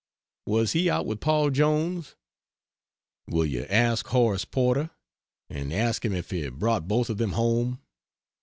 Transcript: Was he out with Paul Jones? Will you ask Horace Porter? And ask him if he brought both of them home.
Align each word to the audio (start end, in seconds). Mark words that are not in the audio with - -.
Was 0.47 0.71
he 0.71 0.89
out 0.89 1.05
with 1.05 1.19
Paul 1.19 1.51
Jones? 1.51 2.15
Will 3.27 3.45
you 3.45 3.65
ask 3.65 4.07
Horace 4.07 4.45
Porter? 4.45 4.89
And 5.47 5.71
ask 5.71 6.03
him 6.03 6.13
if 6.15 6.31
he 6.31 6.49
brought 6.49 6.87
both 6.87 7.11
of 7.11 7.17
them 7.19 7.33
home. 7.33 7.79